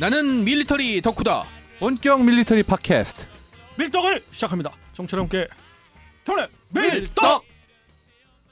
[0.00, 1.44] 나는 밀리터리 덕후다.
[1.80, 3.26] 본격 밀리터리 팟캐스트
[3.78, 4.72] 밀떡을 시작합니다.
[4.92, 5.46] 정철 함께
[6.24, 7.44] 경례 밀떡.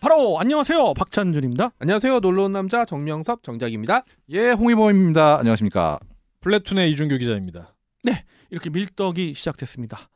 [0.00, 1.72] 바로 안녕하세요 박찬준입니다.
[1.78, 2.20] 안녕하세요.
[2.20, 4.04] 놀러 온 남자 정명섭 정작입니다.
[4.30, 5.98] 예 홍희범입니다 안녕하십니까
[6.40, 7.72] 플래툰의 이준규 기자입니다.
[8.50, 10.08] 이렇게 밀떡이 시작됐습니다.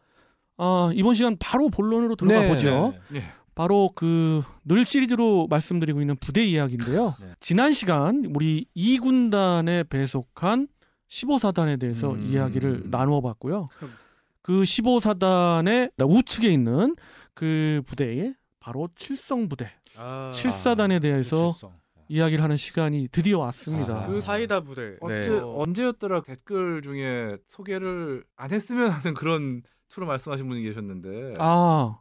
[0.56, 2.48] 아, 이번 시간 바로 본론으로 들어가 네.
[2.48, 2.94] 보죠.
[3.08, 3.24] 네.
[3.56, 7.16] 바로 그 늘 시리즈로 말씀드리고 있는 부대 이야기인데요.
[7.20, 7.26] 네.
[7.40, 10.68] 지난 시간 우리 2군단에 배속한
[11.10, 12.24] 15사단에 대해서 음.
[12.26, 13.68] 이야기를 나누어 봤고요.
[14.42, 16.96] 그 15사단의 우측에 있는
[17.34, 21.72] 그 부대에 바로 칠성 부대, 아, 칠사단에 대해서 칠성.
[22.08, 24.04] 이야기를 하는 시간이 드디어 왔습니다.
[24.04, 24.96] 아, 그 사이다 부대.
[25.00, 25.38] 언제, 네.
[25.40, 31.98] 언제였더라 댓글 중에 소개를 안 했으면 하는 그런 투로 말씀하신 분이 계셨는데 아,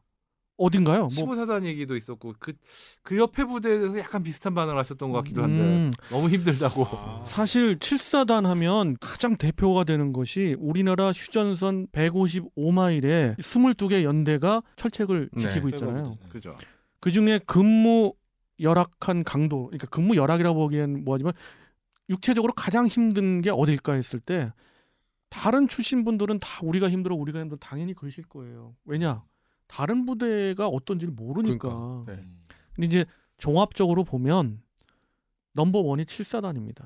[0.60, 1.10] 어딘가요?
[1.16, 2.54] 뭐 15사단 얘기도 있었고 그,
[3.02, 7.24] 그 옆에 부대에 대해서 약간 비슷한 반응을 하셨던 것 같기도 한데 음, 너무 힘들다고 아.
[7.26, 15.42] 사실 7사단 하면 가장 대표가 되는 것이 우리나라 휴전선 155마일에 22개 연대가 철책을 네.
[15.42, 16.18] 지키고 있잖아요.
[16.22, 16.30] 백업이죠.
[16.30, 16.52] 그죠
[17.00, 18.14] 그 중에 근무
[18.60, 21.32] 열악한 강도, 그러니까 근무 열악이라고 보기엔 뭐하지만
[22.10, 24.52] 육체적으로 가장 힘든 게 어딜까 했을 때
[25.30, 28.76] 다른 출신 분들은 다 우리가 힘들어 우리가 힘들어 당연히 그러실 거예요.
[28.86, 29.24] 왜냐?
[29.70, 31.70] 다른 부대가 어떤지를 모르니까.
[31.70, 32.18] 그러니까, 네.
[32.22, 32.40] 음.
[32.76, 33.06] 근데 이제
[33.38, 34.62] 종합적으로 보면
[35.54, 36.84] 넘버 원이 7사단입니다.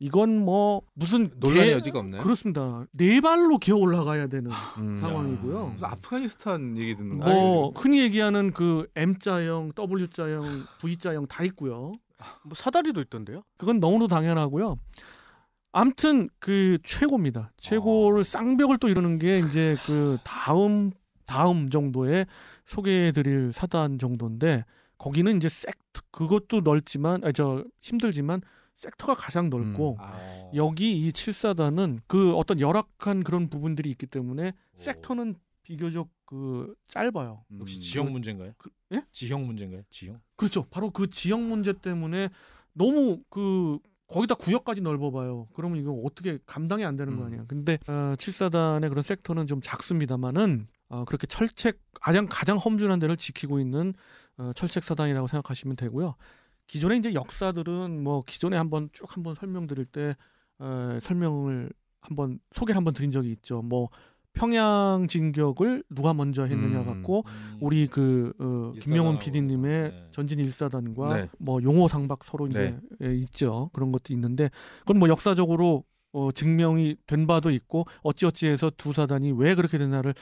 [0.00, 2.22] 이건 뭐 무슨 논란의 개- 여지가 없나요?
[2.22, 2.84] 그렇습니다.
[2.90, 4.98] 네 발로 기어 올라가야 되는 음.
[4.98, 5.66] 상황이고요.
[5.68, 10.42] 무슨 아프가니스탄 얘기 듣는 거뭐 흔히 얘기하는 그 M자형, W자형,
[10.80, 11.92] V자형 다 있고요.
[12.42, 13.44] 뭐 사다리도 있던데요?
[13.56, 14.76] 그건 너무도 당연하고요.
[15.72, 17.52] 암튼 그 최고입니다.
[17.56, 20.90] 최고를 쌍벽을 또 이루는 게 이제 그 다음
[21.26, 22.26] 다음 정도의
[22.66, 24.64] 소개해드릴 사단 정도인데
[24.98, 28.40] 거기는 이제 섹터 그것도 넓지만 아저 힘들지만
[28.76, 35.36] 섹터가 가장 넓고 아, 여기 이 7사단은 그 어떤 열악한 그런 부분들이 있기 때문에 섹터는
[35.62, 37.44] 비교적 그 짧아요.
[37.52, 37.60] 음.
[37.60, 38.52] 역시 지형 문제인가요?
[38.58, 39.02] 그- 예?
[39.12, 39.82] 지형 문제인가요?
[39.90, 40.20] 지형?
[40.36, 40.64] 그렇죠.
[40.70, 42.28] 바로 그 지역 문제 때문에
[42.72, 45.48] 너무 그 거기다 구역까지 넓어봐요.
[45.54, 47.26] 그러면 이거 어떻게 감당이 안 되는 거 음.
[47.26, 47.44] 아니야.
[47.46, 53.58] 근데 어, 7사단의 그런 섹터는 좀 작습니다만은 어, 그렇게 철책 가장 가장 험준한 데를 지키고
[53.60, 53.94] 있는
[54.36, 56.14] 어, 철책 사단이라고 생각하시면 되고요.
[56.66, 60.16] 기존의 이제 역사들은 뭐 기존에 한번 쭉 한번 설명드릴 때
[60.58, 63.62] 어, 설명을 한번 소개를 한번 드린 적이 있죠.
[63.62, 63.88] 뭐
[64.34, 66.84] 평양 진격을 누가 먼저 했느냐 음.
[66.84, 67.24] 갖고
[67.60, 70.08] 우리 그 어, 김명훈 PD님의 네.
[70.10, 71.28] 전진 일사단과 네.
[71.38, 74.50] 뭐 용호 상박 서로 이제 예, 있죠 그런 것도 있는데
[74.80, 80.14] 그건 뭐 역사적으로 어, 증명이 된 바도 있고 어찌어찌해서 두 사단이 왜 그렇게 됐나를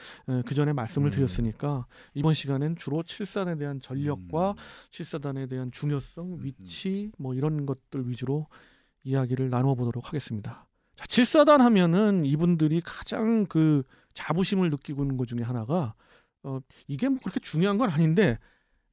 [0.43, 1.11] 그 전에 말씀을 음.
[1.11, 4.55] 드렸으니까 이번 시간엔 주로 칠사단에 대한 전력과 음.
[4.89, 8.47] 칠사단에 대한 중요성, 위치 뭐 이런 것들 위주로
[9.03, 10.67] 이야기를 나누어 보도록 하겠습니다.
[10.95, 13.83] 자, 칠사단 하면은 이분들이 가장 그
[14.15, 15.93] 자부심을 느끼고 있는 것 중에 하나가
[16.41, 18.39] 어 이게 뭐 그렇게 중요한 건 아닌데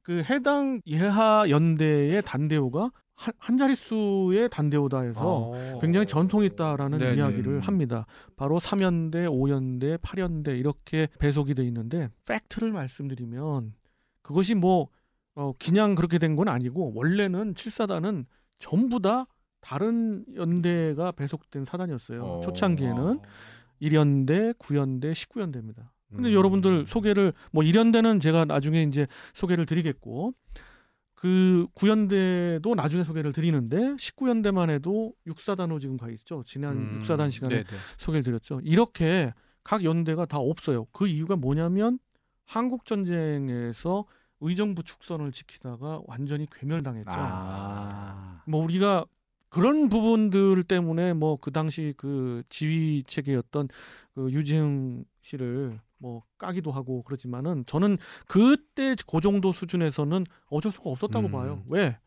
[0.03, 2.91] 그 해당 예하 연대의 단대호가
[3.21, 7.17] 한, 한 자릿수의 단대호다 해서 굉장히 전통이 있다라는 네네.
[7.17, 8.07] 이야기를 합니다.
[8.35, 13.73] 바로 3연대, 5연대, 8연대 이렇게 배속이 돼 있는데 팩트를 말씀드리면
[14.23, 14.87] 그것이 뭐
[15.35, 18.25] 어, 그냥 그렇게 된 건 아니고 원래는 7사단은
[18.57, 19.27] 전부 다
[19.59, 22.23] 다른 연대가 배속된 사단이었어요.
[22.23, 22.41] 어.
[22.41, 23.19] 초창기에는
[23.83, 25.89] 1연대, 9연대, 19연대입니다.
[26.13, 26.33] 근데 음.
[26.33, 30.33] 여러분들 소개를 뭐 1연대는 제가 나중에 이제 소개를 드리겠고
[31.21, 36.41] 그 9연대도 나중에 소개를 드리는데 19연대만 해도 6사단으로 지금 가 있죠.
[36.47, 37.03] 지난 음.
[37.03, 37.77] 6사단 시간에 네, 네.
[37.99, 38.59] 소개를 드렸죠.
[38.63, 39.31] 이렇게
[39.63, 40.85] 각 연대가 다 없어요.
[40.85, 41.99] 그 이유가 뭐냐면
[42.45, 44.05] 한국 전쟁에서
[44.39, 47.11] 의정부 축선을 지키다가 완전히 괴멸당했죠.
[47.13, 48.41] 아.
[48.47, 49.05] 뭐 우리가
[49.51, 53.67] 그런 부분들 때문에 뭐 그 당시 그 지휘 체계였던
[54.15, 61.27] 그 유재흥 씨를 뭐 까기도 하고 그러지만은 저는 그때 그 정도 수준에서는 어쩔 수가 없었다고
[61.27, 61.31] 음.
[61.31, 61.63] 봐요.
[61.67, 61.97] 왜?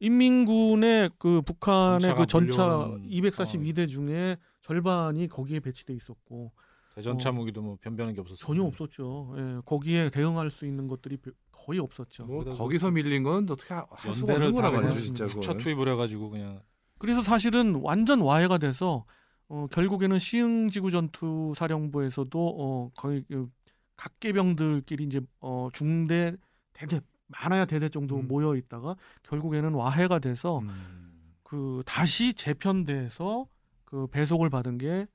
[0.00, 6.52] 인민군의 그 북한의 그 전차 몰려오는 242대 중에 절반이 거기에 배치돼 있었고
[6.94, 7.32] 대전차 어.
[7.32, 8.36] 무기도 뭐 변변한 게 없었어요.
[8.46, 9.34] 전혀 없었죠.
[9.38, 11.18] 예, 거기에 대응할 수 있는 것들이
[11.50, 12.26] 거의 없었죠.
[12.26, 15.54] 뭐 거기서 밀린 건 어떻게 하- 할 수가 연대를 없는 그냥 진짜 차.
[15.54, 16.60] 투입을 해가지고 그냥
[16.98, 19.04] 그래서 사실은 완전 와해가 돼서
[19.48, 23.48] 어, 결국에는 시흥지구 전투 사령부에서도 어, 거의 그
[23.96, 26.34] 각계병들끼리 이제 어, 중대
[26.72, 28.28] 대대 많아야 대대 정도 음.
[28.28, 31.12] 모여 있다가 결국에는 와해가 돼서 음.
[31.42, 33.46] 그 다시 재편돼서
[33.84, 35.06] 그 배속을 받은 게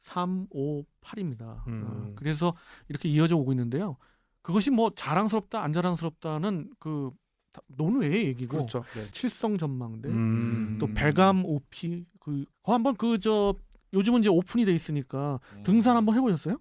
[0.00, 1.66] 3, 5, 8입니다.
[1.68, 2.12] 음.
[2.16, 2.54] 그래서
[2.88, 3.96] 이렇게 이어져 오고 있는데요.
[4.42, 7.10] 그것이 뭐 자랑스럽다 안 자랑스럽다는 그
[7.52, 8.84] 다- 논외의 얘기고 그렇죠.
[9.12, 10.78] 칠성 전망대 음.
[10.80, 13.54] 또 배감 OP 그그 어, 한번 그 저
[13.92, 15.62] 요즘은 이제 오픈이 돼 있으니까 음.
[15.64, 16.58] 등산 한번 해보셨어요?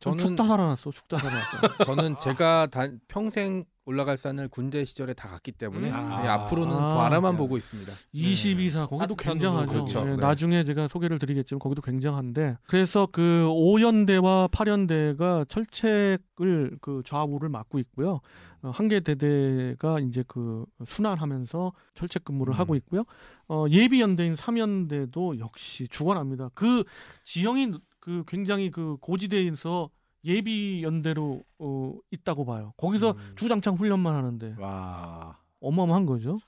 [0.00, 0.90] 저는 죽다 살아났어.
[0.90, 1.84] 죽다 살아났어.
[1.84, 6.08] 저는 제가 단, 평생 올라갈 산을 군대 시절에 다 갔기 때문에 음.
[6.22, 6.94] 네, 앞으로는 아.
[6.96, 7.92] 바라만 보고 있습니다.
[8.14, 9.72] 22사 거기도 굉장하죠.
[9.72, 10.00] 그렇죠.
[10.00, 10.16] 예, 네.
[10.16, 18.20] 나중에 제가 소개를 드리겠지만 거기도 굉장한데 그래서 그 5연대와 8연대가 철책을 그 좌우를 맡고 있고요.
[18.62, 22.58] 어, 한개 대대가 이제 그 순환하면서 철책 근무를 음.
[22.58, 23.04] 하고 있고요.
[23.48, 26.50] 어, 예비 연대인 3연대도 역시 죽어납니다.
[26.54, 26.84] 그
[27.24, 29.90] 지형이 그 굉장히 그 고지대에서
[30.24, 32.72] 예비 연대로 어, 있다고 봐요.
[32.76, 33.32] 거기서 음.
[33.36, 35.38] 주장창 훈련만 하는데 와.
[35.60, 36.38] 어마어마한 거죠.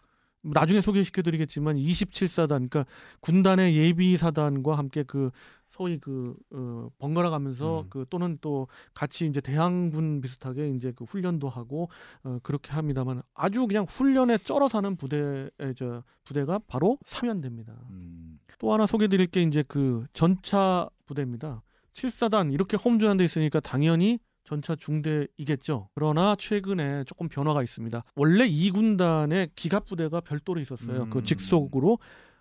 [0.43, 2.87] 나중에 소개시켜드리겠지만 27사단, 그러니까
[3.21, 5.31] 군단의 예비 사단과 함께 그
[5.71, 7.87] 소위 그 어, 번갈아 가면서 음.
[7.91, 11.89] 그 또는 또 같이 이제 대항군 비슷하게 이제 그 훈련도 하고
[12.23, 17.75] 어, 그렇게 합니다만 아주 그냥 훈련에 쩔어 사는 부대 저 부대가 바로 삼연대입니다.
[17.91, 18.39] 음.
[18.59, 21.63] 또 하나 소개드릴 게 이제 그 전차 부대입니다.
[21.97, 25.89] 7사단 이렇게 홈즈한 데 있으니까 당연히 전차 중대이겠죠.
[25.95, 28.05] 그러나 최근에 조금 변화가 있습니다.
[28.15, 31.05] 원래 이 군단의 기갑 부대가 별도로 있었어요.
[31.05, 31.11] 음.
[31.11, 31.99] 그 직속으로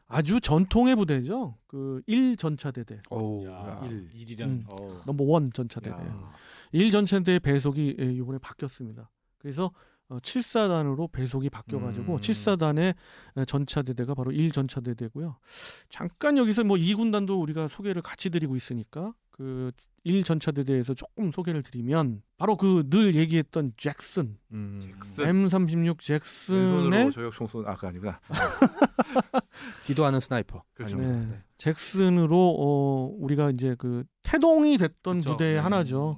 [0.07, 1.57] 아주 전통의 부대죠.
[1.65, 2.99] 그 1전차대대.
[3.09, 3.81] 어우, 야, 야.
[3.85, 4.65] 일 일이랑 음.
[4.71, 4.87] 어.
[5.07, 5.95] 넘버 원 전차대대.
[5.95, 6.31] 야.
[6.73, 9.09] 1전차대 배속이 예, 이번에 바뀌었습니다.
[9.39, 9.71] 그래서
[10.07, 12.19] 어, 7사단으로 배속이 바뀌어가지고 음.
[12.19, 12.93] 7사단의
[13.47, 15.37] 전차대대가 바로 1전차대대고요.
[15.89, 19.69] 잠깐 여기서 뭐 2군단도 우리가 소개를 같이 드리고 있으니까 그
[20.05, 24.93] 1전차대대에서 조금 소개를 드리면 바로 그 늘 얘기했던 잭슨 음.
[25.17, 28.19] M36 잭슨의 저격총 쏜 아까 아니구나.
[29.83, 30.63] 기도하는 sniper.
[30.73, 30.97] 그렇죠.
[30.97, 31.43] 네, 네.
[31.57, 35.31] 잭슨으로 어, 우리가 이제 그 태동이 됐던 그쵸.
[35.31, 35.59] 부대의 네.
[35.59, 36.15] 하나죠.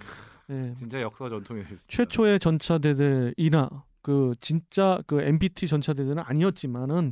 [0.47, 0.73] 네.
[0.77, 3.69] 진짜 역사 전통이 최초의 전차 대대이나
[4.07, 7.11] 그 진짜 그 MBT 전차대대는 아니었지만은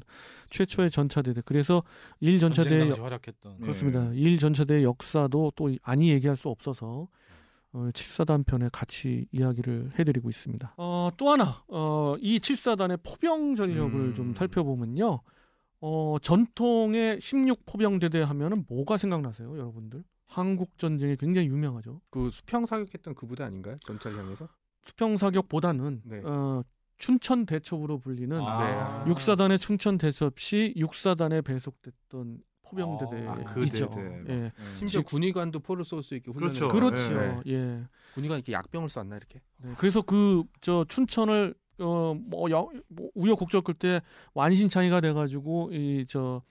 [0.50, 1.42] 최초의 전차대대.
[1.44, 1.84] 그래서
[2.22, 4.10] 일 전차대 활약했던 그렇습니다.
[4.14, 7.10] 일 전차대 역사도 또 아니 얘기할 수 없어서
[7.74, 10.76] 어, 7사단 편에 같이 이야기를 해드리고 있습니다.
[10.78, 14.16] 어, 또 하나 어, 이 7사단의 포병 전력을 음.
[14.16, 15.20] 좀 살펴보면요.
[15.82, 20.02] 어, 전통의 16 포병대대 하면은 뭐가 생각나세요, 여러분들?
[20.28, 22.00] 한국 전쟁이 굉장히 유명하죠.
[22.10, 23.76] 그 수평 사격했던 그 부대 아닌가요?
[23.86, 24.48] 전차를 향해서?
[24.86, 26.22] 수평 사격보다는 네.
[26.24, 26.64] 어,
[26.98, 29.04] 춘천 대첩으로 불리는 아.
[29.04, 29.10] 네.
[29.12, 33.90] 육사단의 춘천 대첩 시 육사단에 배속됐던 포병대대 아, 그 있죠.
[33.92, 34.26] 대대.
[34.34, 34.52] 예.
[34.74, 36.74] 심지어 군의관도 포를 쏠 수 있게 훈련을 그렇죠.
[36.74, 37.14] 그렇죠.
[37.14, 37.42] 네.
[37.48, 37.84] 예.
[38.16, 39.42] 군의관 이렇게 약병을 쐈나 이렇게?
[39.58, 39.74] 네.
[39.78, 42.16] 그래서 그 저 춘천을 어뭐
[42.88, 44.02] 뭐 우여곡절 끝에
[44.34, 46.42] 완신창이가 돼가지고 이 저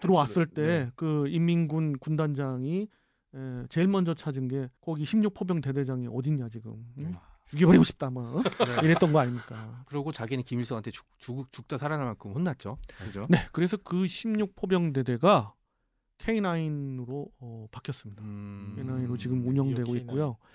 [0.00, 0.86] 들어왔을 네.
[0.90, 2.88] 때그 인민군 군단장이
[3.34, 3.38] 에,
[3.68, 7.14] 제일 먼저 찾은 게 거기 16 포병 대대장이 어딨냐 지금 응?
[7.52, 8.42] 죽여버리고 싶다 막 어?
[8.66, 8.86] 네.
[8.86, 9.84] 이랬던 거 아닙니까?
[9.86, 12.78] 그러고 자기는 김일성한테 죽, 죽, 죽다 살아날 만큼 혼났죠.
[13.04, 13.26] 그죠?
[13.28, 15.52] 네, 그래서 그 16 포병 대대가
[16.18, 18.22] K9으로 어, 바뀌었습니다.
[18.22, 18.74] 음.
[18.78, 19.96] K9으로 지금 운영되고 K9.
[20.00, 20.30] 있고요.
[20.30, 20.48] 야.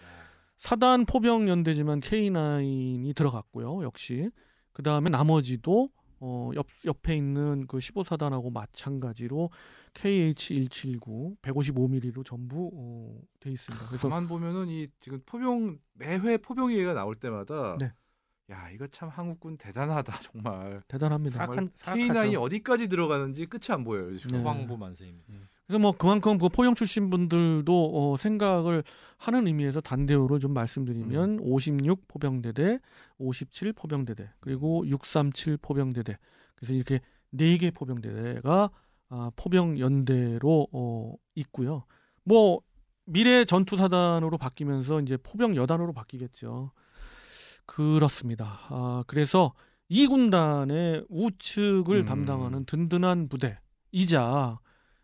[0.58, 3.84] 사단 포병 연대지만 K9이 들어갔고요.
[3.84, 4.32] 역시
[4.74, 9.50] 그 다음에 나머지도 어, 옆 옆에 있는 그 15사단하고 마찬가지로
[9.94, 13.86] KH179 155mm로 전부 어, 돼 있습니다.
[13.88, 17.92] 그래서 가만 보면은 이 지금 포병 매회 포병 얘기가 나올 때마다 네.
[18.50, 20.82] 야 이거 참 한국군 대단하다 정말.
[20.88, 21.46] 대단합니다.
[21.48, 22.42] 사악한- K9이 사악하죠.
[22.42, 24.28] 어디까지 들어가는지 끝이 안 보여요 지금.
[24.30, 24.38] 네.
[24.40, 25.34] 후방부 만세입니다.
[25.68, 28.84] 그래서 뭐 그만큼 그 포병 출신 분들도 어, 생각을
[29.18, 32.80] 하는 의미에서 단대우를 좀 말씀드리면 56 포병대대,
[33.18, 36.18] 57 포병대대, 그리고 637 포병대대.
[36.56, 38.70] 그래서 이렇게 네 개 포병대대가
[39.10, 41.84] 아, 포병 연대로 어, 있고요.
[42.24, 42.62] 뭐
[43.06, 46.72] 미래 전투 사단으로 바뀌면서 이제 포병 여단으로 바뀌겠죠.
[47.66, 48.60] 그렇습니다.
[48.70, 49.54] 아, 그래서
[49.90, 52.06] 이 군단의 우측을 음.
[52.06, 54.60] 담당하는 든든한 부대이자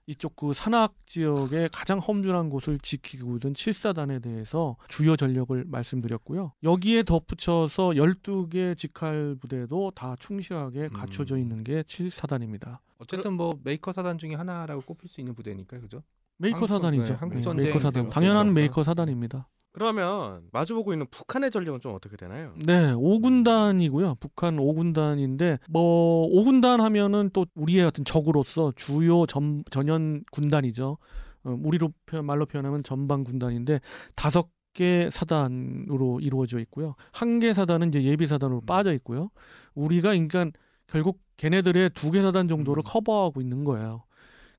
[0.06, 6.52] 이쪽 그 산악 지역의 가장 험준한 곳을 지키고 있는 7사단에 대해서 주요 전력을 말씀드렸고요.
[6.64, 11.40] 여기에 덧붙여서 12개 직할 부대도 다 충실하게 갖춰져 음.
[11.40, 12.80] 있는 게 7사단입니다.
[13.00, 16.04] 어쨌든 뭐 메이커 사단 중에 하나라고 꼽힐 수 있는 부대니까 그죠?
[16.38, 17.04] 메이커 한국- 사단이죠.
[17.06, 18.10] 네, 한국 네, 전쟁 메이커 사단.
[18.10, 18.54] 당연한.
[18.54, 19.48] 메이커 사단입니다.
[19.74, 22.54] 그러면 마주보고 있는 북한의 전력은 좀 어떻게 되나요?
[22.66, 24.20] 네, 5군단이고요.
[24.20, 30.98] 북한 5군단인데 뭐 5군단 하면은 또 우리의 어떤 적으로서 주요 전, 전연 군단이죠.
[31.46, 33.80] 어, 우리로 표현, 말로 표현하면 전방 군단인데
[34.16, 36.96] 다섯 개 사단으로 이루어져 있고요.
[37.12, 38.66] 한 개 사단은 이제 예비 사단으로 음.
[38.66, 39.30] 빠져 있고요.
[39.76, 40.46] 우리가 그러니까
[40.88, 42.86] 결국 걔네들의 두 개 사단 정도를 음.
[42.86, 44.04] 커버하고 있는 거예요.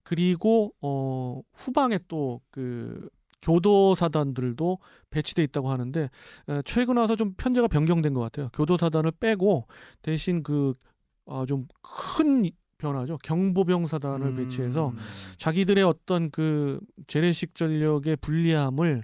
[0.03, 3.09] 그리고 어 후방에 또그
[3.45, 4.79] 교도 사단들도
[5.11, 6.11] 배치돼 있다고 하는데
[6.49, 8.49] 에, 최근 와서 좀 편제가 변경된 것 같아요.
[8.53, 9.69] 교도 사단을 빼고
[10.03, 13.19] 대신 그좀큰 변화죠.
[13.23, 14.37] 경보병 사단을 음.
[14.37, 14.93] 배치해서
[15.37, 19.03] 자기들의 어떤 그 재래식 전력의 불리함을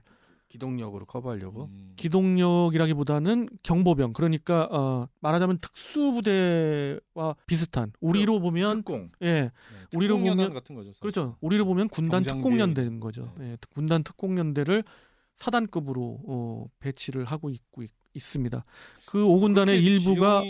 [0.50, 1.64] 기동력으로 커버하려고.
[1.72, 1.92] 음.
[1.96, 9.08] 기동력이라기보다는 경보병 그러니까 어, 말하자면 특수부대와 비슷한 우리로 보면 특공.
[9.22, 9.50] 예 네,
[9.94, 10.90] 우리로 보면- 같은 거죠.
[10.90, 11.00] 사실.
[11.00, 13.52] 그렇죠 우리로 보면 군단 특공연대인 거죠 네.
[13.52, 14.84] 예, 군단 특공연대를
[15.36, 20.42] 사단급으로 어, 배치를 하고 있고 있, 습니다그 5군단의 그렇게 일부가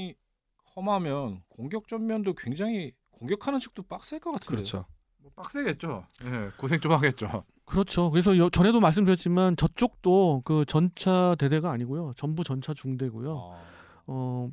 [0.74, 4.50] 험하면 공격 전면도 굉장히 공격하는 측도 빡셀 것 같은데.
[4.50, 4.86] 그렇죠.
[5.18, 6.06] 뭐 빡세겠죠.
[6.24, 7.44] 예, 고생 좀 하겠죠.
[7.70, 8.10] 그렇죠.
[8.10, 12.12] 그래서 여- 전에도 말씀드렸지만 저쪽도 그 전차 대대가 아니고요.
[12.16, 13.30] 전부 전차 중대고요.
[13.54, 13.60] 아.
[14.06, 14.50] 어, 뭐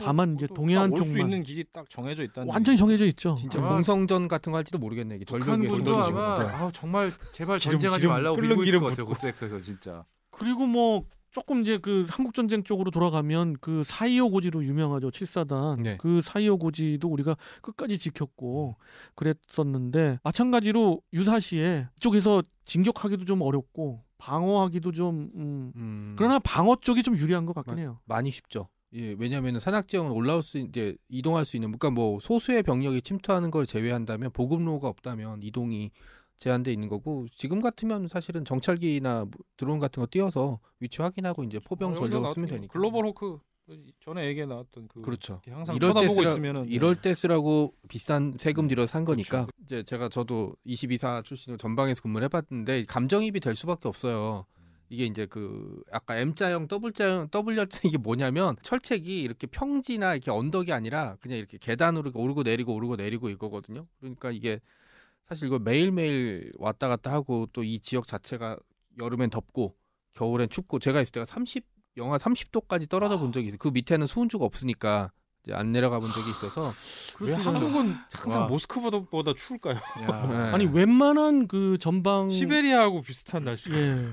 [0.00, 2.48] 다만 이제 그것도 동해안 쪽만- 있는 길이 딱 정해져 있다는.
[2.52, 3.34] 완전히 정해져 있죠.
[3.36, 5.16] 진짜 아마 공성전 같은 거 할지도 모르겠네.
[5.16, 6.46] 이게 절벽에 전도를 아마 지금.
[6.46, 6.54] 네.
[6.54, 9.06] 아, 정말 제발 기름, 전쟁하지 기름, 말라고 끓는 기름 것 같아요.
[9.06, 10.04] 그 섹터에서 진짜.
[10.30, 15.10] 그리고 뭐 조금 이제 그 한국 전쟁 쪽으로 돌아가면 그 사이오 고지로 유명하죠.
[15.10, 15.80] 7사단.
[15.82, 15.96] 네.
[15.98, 18.76] 그 사이오 고지도 우리가 끝까지 지켰고
[19.14, 27.16] 그랬었는데 마찬가지로 유사시에 이쪽에서 진격하기도 좀 어렵고 방어하기도 좀 음, 음, 그러나 방어 쪽이 좀
[27.16, 28.00] 유리한 것 같긴 맞- 해요.
[28.04, 28.68] 많이 쉽죠.
[28.92, 33.52] 예, 왜냐하면 산악 지형은 올라올 수 이제 이동할 수 있는 그러니까 뭐 소수의 병력이 침투하는
[33.52, 35.92] 걸 제외한다면 보급로가 없다면 이동이
[36.40, 41.60] 제한돼 있는 거고 지금 같으면 사실은 정찰기나 뭐 드론 같은 거 띄워서 위치 확인하고 이제
[41.60, 42.72] 포병 어, 여기가 쓰면 되니까.
[42.72, 43.38] 글로벌 호크
[44.00, 45.40] 전에 얘기해 나왔던 그 그렇죠.
[45.48, 47.00] 항상 이럴 때 쳐다보고 쓰라, 있으면은 이럴 네.
[47.02, 49.50] 때 쓰라고 비싼 세금 들여서 산 거니까 그렇죠.
[49.62, 54.46] 이제 제가 저도 22사 출신으로 전방에서 근무를 해봤는데 감정입이 될 수밖에 없어요.
[54.88, 61.16] 이게 이제 그 아까 M자형, W자형, W자 이게 뭐냐면 철책이 이렇게 평지나 이렇게 언덕이 아니라
[61.20, 63.86] 그냥 이렇게 계단으로 오르고 내리고 오르고 내리고 이거거든요.
[64.00, 64.58] 그러니까 이게
[65.30, 68.58] 사실 이거 매일매일 왔다 갔다 하고 또 이 지역 자체가
[68.98, 69.76] 여름엔 덥고
[70.14, 71.64] 겨울엔 춥고 제가 있을 때가 30
[71.96, 73.58] 영하 30도까지 떨어져 본 적이 있어요.
[73.58, 75.12] 그 밑에는 수은주가 없으니까
[75.44, 76.74] 이제 안 내려가 본 적이 있어서
[77.20, 77.32] 왜.
[77.34, 78.48] 한국은 항상 와.
[78.48, 79.74] 모스크바보다 추울까요?
[79.74, 80.06] 네.
[80.52, 83.70] 아니 웬만한 그 전방 시베리아하고 비슷한 날씨.
[83.72, 84.08] 예.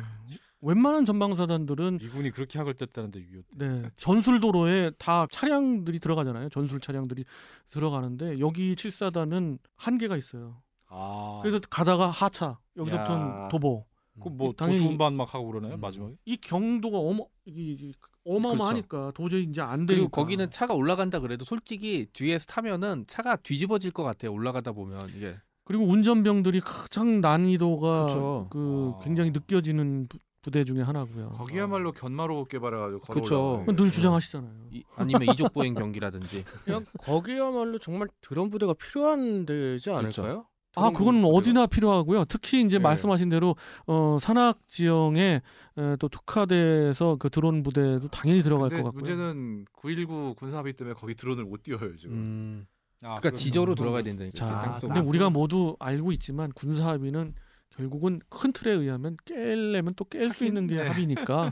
[0.62, 3.68] 웬만한 전방사단들은 미군이 그렇게 학을 뗐다는데 6.25 때.
[3.68, 6.50] 네, 전술 도로에 다 차량들이 들어가잖아요.
[6.50, 7.26] 전술 차량들이
[7.70, 10.62] 들어가는데 여기 7사단은 한계가 있어요.
[10.90, 11.40] 아.
[11.42, 13.48] 그래서 가다가 하차, 여기서부터는 야.
[13.50, 13.86] 도보.
[14.20, 15.76] 그뭐 당연히- 도수운반 막 하고 그러나요?
[15.76, 15.80] 음.
[15.82, 16.16] 마지막에?
[16.26, 17.94] 이 경도가 어마 이, 이-
[18.26, 19.94] 어마어마하니까 도저히 이제 안 되니까.
[19.96, 24.34] 그리고 거기는 차가 올라간다 그래도 솔직히 뒤에서 타면은 차가 뒤집어질 것 같아요.
[24.34, 28.48] 올라가다 보면 이게 그리고 운전병들이 가장 난이도가 그쵸.
[28.50, 29.04] 그 아.
[29.04, 31.30] 굉장히 느껴지는 부, 부대 중에 하나고요.
[31.32, 33.04] 거기야말로 견마로 개발해가지고.
[33.14, 33.76] 올라가요.
[33.76, 34.52] 늘 주장하시잖아요.
[34.72, 40.40] 이- 아니면 이족 보행 병기라든지 그냥 거기야말로 정말 드론 부대가 필요한 데지 않을까요?
[40.40, 40.48] 아, 드
[40.86, 41.26] 론 그건?
[41.26, 42.26] 어디나 필요하고요.
[42.26, 42.84] 특히 이제 네.
[42.84, 43.56] 말씀하신 대로
[43.86, 45.42] 어, 산악 지형에
[45.78, 48.92] 에, 또 특화돼서 그 드론 부대도 당연히 들어갈 것 같고요.
[48.92, 52.14] 문제는 919 군사합의 때문에 거기 드론을 못 띄워요 지금.
[52.16, 52.66] 음,
[53.04, 53.76] 아, 그러니까 지저로 음.
[53.76, 54.38] 들어가야 된다니까.
[54.38, 54.94] 자, 땅속으로.
[54.94, 57.34] 근데 우리가 모두 알고 있지만 군사 합의는
[57.76, 60.88] 결국은 큰 틀에 의하면 깰려면 또 깰 수 있는 게 네.
[60.88, 61.52] 합의니까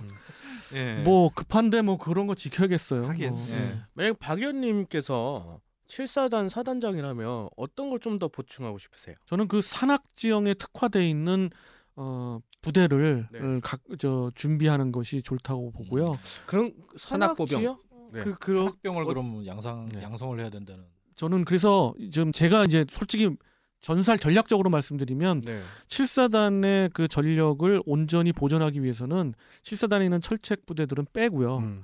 [0.74, 1.04] 예.
[1.04, 3.08] 뭐 급한데 뭐 그런 거 지켜야겠어요.
[3.08, 3.54] 하긴, 뭐, 예.
[3.56, 3.82] 네.
[3.94, 9.16] 만약 박 의원님께서 7사단 사단장이라면 어떤 걸 좀 더 보충하고 싶으세요?
[9.26, 11.50] 저는 그 산악 지형에 특화돼 있는
[11.96, 13.40] 어, 부대를 네.
[13.40, 16.18] 어, 각, 저 준비하는 것이 좋다고 보고요.
[16.46, 17.76] 그런 산악보병.
[18.12, 18.24] 네.
[18.24, 20.02] 그 그런 학병을 어- 그럼 양상 네.
[20.04, 20.84] 양성을 해야 된다는.
[21.16, 23.30] 저는 그래서 지금 제가 이제 솔직히
[23.80, 25.62] 전살 전략적으로 말씀드리면 네.
[25.88, 31.58] 7사단의 그 전력을 온전히 보존하기 위해서는 7사단에 있는 철책 부대들은 빼고요.
[31.58, 31.84] 음,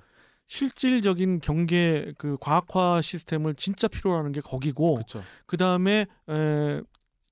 [0.56, 4.98] 실질적인 경계 그 과학화 시스템을 진짜 필요로 하는 게 거기고.
[5.46, 6.08] 그 다음에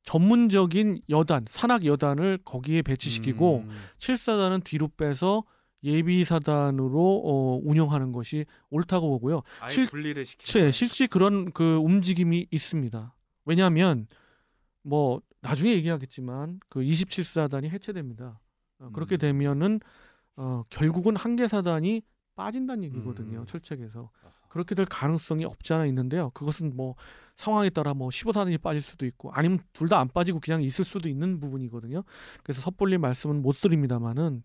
[0.03, 5.43] 전문적인 여단 산악 여단을 거기에 배치시키고 음, 7사단은 뒤로 빼서
[5.83, 9.41] 예비 사단으로 어, 운영하는 것이 옳다고 보고요.
[9.69, 10.51] 실- 분리를 시키죠.
[10.51, 13.13] 실- 실시 그런 그 움직임이 있습니다.
[13.43, 14.07] 왜냐하면
[14.81, 18.39] 뭐 나중에 얘기하겠지만 그 27사단이 해체됩니다.
[18.79, 19.19] 어, 그렇게 음.
[19.19, 19.79] 되면은
[20.37, 22.01] 어, 결국은 한계 사단이
[22.39, 23.39] 빠진다는 얘기거든요.
[23.41, 23.45] 음.
[23.45, 24.09] 철책에서
[24.47, 26.29] 그렇게 될 가능성이 없지 않아 있는데요.
[26.31, 26.95] 그것은 뭐
[27.35, 31.09] 상황에 따라 뭐 15사단이 빠질 수도 있고 아니면 둘 다 안 빠지고 그냥 있을 수도
[31.09, 32.03] 있는 부분이거든요.
[32.43, 34.43] 그래서 섣불리 말씀은 못 드립니다만은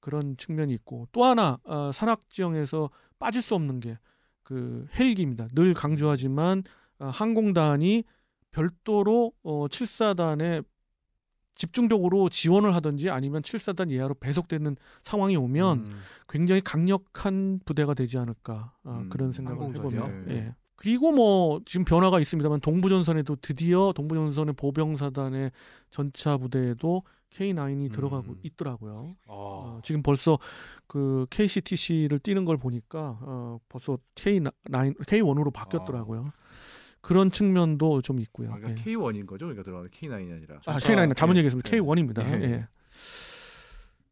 [0.00, 3.98] 그런 측면이 있고 또 하나 어, 산악 지형에서 빠질 수 없는 게
[4.44, 5.48] 그 헬기입니다.
[5.54, 6.64] 늘 강조하지만
[6.98, 8.04] 어, 항공단이
[8.50, 10.64] 별도로 어, 7사단에
[11.62, 18.72] 집중적으로 지원을 하든지 아니면 7사단 예하로 배속되는 상황이 오면 음, 굉장히 강력한 부대가 되지 않을까
[18.82, 19.68] 아, 음, 그런 생각을?
[19.76, 20.08] 해봅니다.
[20.08, 20.34] 네.
[20.34, 20.54] 예.
[20.74, 25.52] 그리고 뭐 지금 변화가 있습니다만 동부전선에도 드디어 동부전선의 보병사단의
[25.90, 28.40] 전차 부대에도 K9이 들어가고 음.
[28.42, 29.14] 있더라고요.
[29.28, 29.32] 아.
[29.32, 30.40] 어, 지금 벌써
[30.88, 34.50] 그 KCTC를 뛰는 걸 보니까 어, 벌써 K9
[35.06, 36.24] K1으로 바뀌었더라고요.
[37.02, 38.50] 그런 측면도 좀 있고요.
[38.52, 38.84] 아, 그러니까 예.
[38.84, 39.46] K1인 거죠?
[39.46, 40.60] 그러니까 들어가는 K9이 아니라.
[40.64, 41.38] 아, K9 잘못 예.
[41.38, 41.70] 얘기했습니다.
[41.70, 41.80] 예.
[41.80, 42.24] K1입니다.
[42.24, 42.44] 예.
[42.44, 42.68] 예.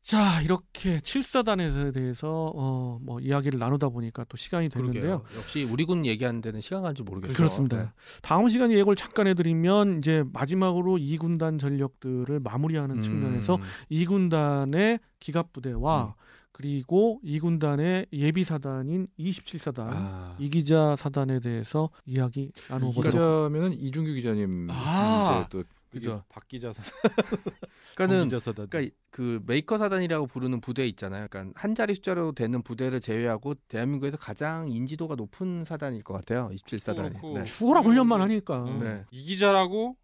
[0.03, 5.03] 자 이렇게 7사단에 대해서 어, 뭐 이야기를 나누다 보니까 또 시간이 됐는데요.
[5.03, 5.39] 그러게요.
[5.39, 7.37] 역시 우리 군 얘기하는 데는 시간 줄 모르겠어요.
[7.37, 7.77] 그렇습니다.
[7.77, 7.89] 네.
[8.21, 13.03] 다음 시간에 예고를 잠깐 해드리면 이제 마지막으로 2군단 전력들을 마무리하는 음.
[13.03, 13.61] 측면에서
[13.93, 16.13] 2군단의 기갑 부대와 음.
[16.53, 25.47] 그리고 2군단의 예비 사단인 27사단 아, 이기자 사단에 대해서 이야기 나눠보도록 기자면은 이준규 기자님 아.
[25.51, 26.23] 또 그죠.
[26.29, 26.83] 박 기자 사.
[27.97, 28.69] 그러니까는 기자 사단.
[28.69, 31.27] 그러니까 그 메이커 사단이라고 부르는 부대 있잖아요.
[31.29, 36.49] 그러니까 한 자리 숫자로 되는 부대를 제외하고 대한민국에서 가장 인지도가 높은 사단일 것 같아요.
[36.53, 37.11] 27사단이.
[37.11, 37.39] 그렇고.
[37.39, 37.45] 네.
[37.45, 38.79] 죽어라 훈련만 하니까 음.
[38.81, 39.05] 네.
[39.11, 39.97] 이 기자라고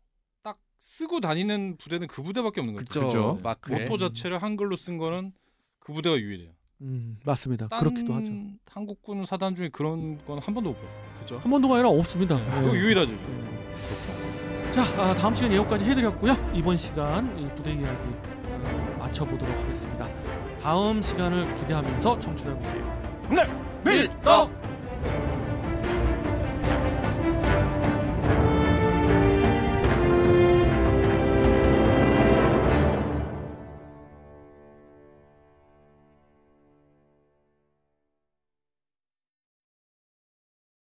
[0.42, 3.06] 딱 쓰고 다니는 부대는 그 부대밖에 없는 거죠.
[3.06, 3.40] 그죠.
[3.68, 5.32] 모토 자체를 한글로 쓴 거는
[5.86, 6.48] 그 부대가 유일해요.
[6.82, 7.68] 음, 맞습니다.
[7.68, 8.32] 딴 그렇기도 하죠.
[8.70, 11.20] 한국군 사단 중에 그런 건 한 번도 못 봤어요.
[11.20, 11.38] 그죠.
[11.38, 12.36] 한 번도가 아니라 없습니다.
[12.44, 12.80] 그거 예.
[12.80, 13.12] 유일하죠.
[13.12, 14.72] 예.
[14.72, 16.34] 자, 아, 다음 시간 예고까지 해드렸고요.
[16.54, 17.86] 이번 시간 이 부대 이야기
[18.48, 20.08] 어, 마쳐보도록 하겠습니다.
[20.60, 22.82] 다음 시간을 기대하면서 청취자 여러분께
[23.84, 24.50] 밀떡